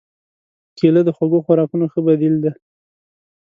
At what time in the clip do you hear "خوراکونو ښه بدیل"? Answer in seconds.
1.45-2.35